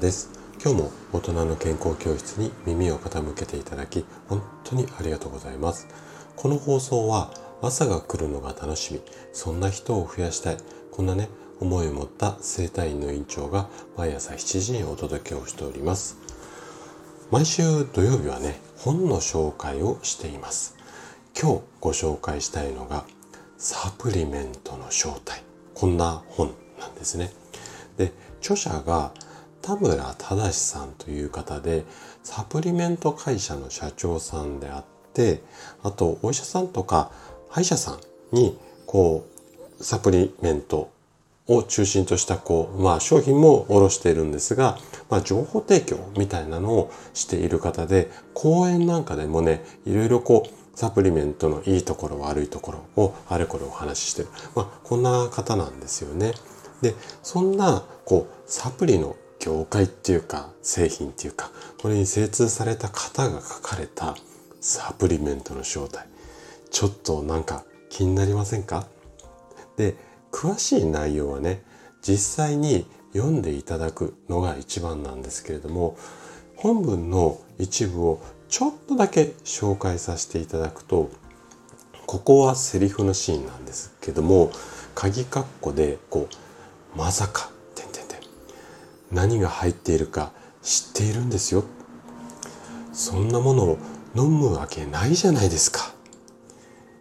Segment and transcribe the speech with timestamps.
[0.00, 0.30] です。
[0.64, 5.86] 今日も大人の健康教室に耳を傾けていただき本当にありがとうございます。
[6.36, 7.30] この放送は
[7.60, 9.02] 朝が来るのが楽しみ
[9.34, 10.56] そんな人を増やしたい
[10.90, 11.28] こんなね
[11.60, 13.68] 思いを持った生体院の院長が
[13.98, 16.16] 毎朝7時にお届けをしております。
[17.30, 17.62] 毎週
[17.92, 20.78] 土曜日はね本の紹介をしています。
[21.38, 23.04] 今日ご紹介したいのが
[23.58, 25.42] サプリメントの正体。
[25.74, 27.30] こんな本なんですね。
[27.98, 29.12] で著者が
[29.62, 31.84] 田村正さんという方で
[32.22, 35.42] サプリメント会社の社長さんであって
[35.82, 37.10] あとお医者さんとか
[37.48, 37.98] 歯医者さ
[38.32, 39.26] んにこ
[39.78, 40.90] うサプリメント
[41.46, 44.78] を中心としたこう、まあ、商品も卸しているんですが、
[45.08, 56.32] まあ、情報提供みたいなのをしている方で講演なんかでもねいろいろこうサプリメントのいいところ悪いところをあれこれお話ししてる、まあ、こんな方なんですよね。
[56.82, 64.16] でそんなこうサプリの業界っていうか製品っていうかこれに精通された方が書かれた
[64.60, 66.06] サプリメントの正体。
[66.70, 68.86] ちょっとなんか気になりませんか？
[69.76, 69.96] で
[70.30, 71.62] 詳しい内容はね
[72.02, 75.96] 実際に読んでいただくのが一番なんですけれども
[76.54, 81.10] 本文の一部をちょっとだけ紹介させていただくと
[82.06, 84.52] ここはセリフのシーンなんですけども
[84.94, 87.50] 鍵括弧でこうまさか
[89.10, 91.64] 何が入っているか知っているんですよ。
[92.92, 93.78] そんなものを
[94.14, 95.92] 飲むわけないじゃないですか。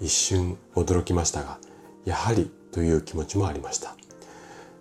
[0.00, 1.58] 一瞬驚きましたが
[2.04, 3.94] やはりという気持ちもありました。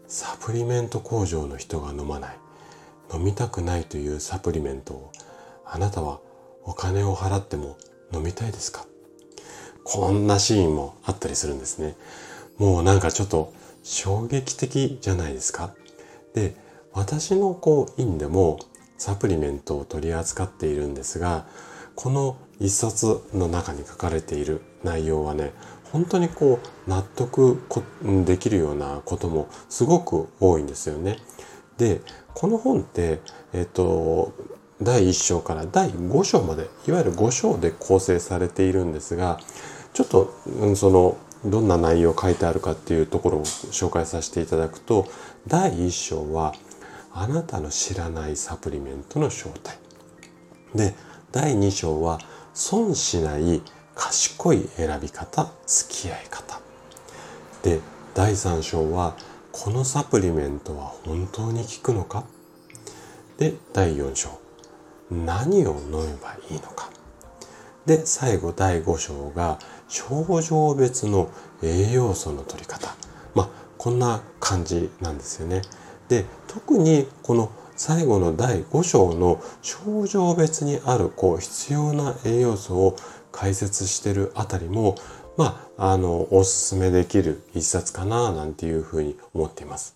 [0.08, 2.38] サプリメント工場の人が飲まない
[3.14, 5.12] 飲みたくないというサプリメントを
[5.66, 6.20] あなたは
[6.64, 7.78] お金を払っても
[8.14, 8.86] 飲みたいですか？
[9.84, 11.96] こんなシーンもあったりするんですね。
[12.58, 15.74] もうなんかちょっと衝撃的じゃないですか？
[16.34, 16.56] で
[16.94, 18.60] 私のこう院でも
[18.98, 21.46] サプリメントを取り扱っているんですが
[21.96, 25.54] この一冊の中に書かれている内容はね
[25.92, 27.62] 本当にこう納得
[28.26, 31.18] できるようなこともすごく多いんですよね。
[31.78, 32.02] で
[32.34, 33.20] この本って、
[33.54, 34.34] えっと、
[34.82, 39.40] 第1章から第5章までいわゆる5章で構成されているんですが
[39.94, 45.08] ちょっと、うん、そのどんな内容書いてあるかっていうところを紹介させていただくと
[45.48, 46.54] 第1章は
[47.14, 49.78] あなたの知らないサプリメントの正体。
[50.76, 50.96] で
[51.32, 52.20] 第2章は
[52.54, 53.62] 損しない
[53.96, 56.60] 賢い選び方付き合い方。
[57.64, 57.80] で
[58.14, 59.16] 第3章は
[59.52, 62.24] このサプリメントは本当に効くのか。
[63.38, 64.30] で第4章
[65.10, 66.90] 何を飲めばいいのか。
[67.86, 71.30] で最後第5章が症状別の
[71.62, 72.96] 栄養素の取り方。
[73.36, 75.62] まあこんな感じなんですよね。
[76.12, 82.96] で特にこの最後の第5章の症状別にあるこう必要な栄養素を
[83.32, 84.96] 解説してるあたりも
[85.38, 89.96] まあ、あの、おすすめできる一冊かな、なんていうふうに思っています。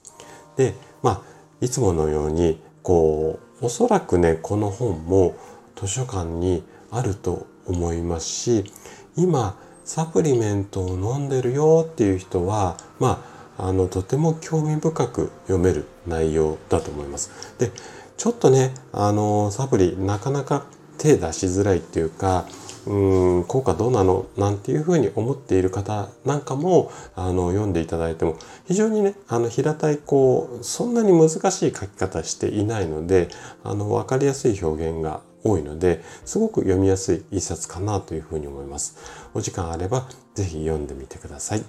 [0.55, 0.73] で、
[1.03, 1.21] まあ、
[1.61, 5.35] いつものように、こう、おそらくね、この本も
[5.75, 8.63] 図書館にあると思いますし、
[9.15, 13.23] 今、サプリメントを飲んでるよっていう人は、ま
[13.57, 17.31] あ、あの、とても興味深く読める内容だと思います。
[17.57, 17.71] で、
[18.17, 20.65] ちょっとね、あの、サプリなかなか
[20.97, 22.45] 手出しづらいっていうか、
[22.87, 24.27] うん効果どうなの？
[24.37, 33.29] なんていうふうに思っている方なんかもあの読んでいただいても非常にねあの平たいこうそんなに難しい書き方していないので
[33.63, 38.97] あの分かりやすい表現が多いのですごく読みやすい一冊かなというふうに思います。
[39.35, 41.63] お時間あればぜひ読んでみてください。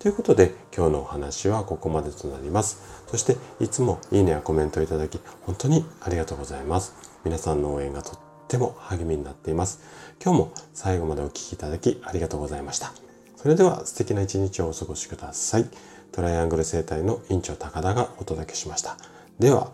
[0.00, 2.80] ということで今日のお話はここまでとなります。
[3.06, 6.94] そしていつもいいねやコメントをいただき本当にありがとうございます。
[7.24, 9.80] 皆さんの応援がとっても励みになっています。
[10.22, 12.92] 今日も最後までお聴きいただきありがとうございました。
[13.36, 15.66] それでは素敵な一日をお過ごしください。
[16.12, 18.96] トライアングル生態の院長高田がお届けしました。
[19.38, 19.70] では